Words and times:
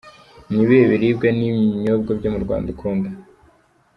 Ni 0.49 0.59
ibihe 0.63 0.83
biribwa 0.91 1.27
n’ibinyobwa 1.37 2.11
byo 2.19 2.29
mu 2.33 2.39
Rwanda 2.45 2.67
ukunda?. 2.73 3.09